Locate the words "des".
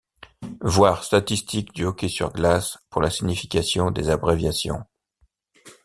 3.91-4.09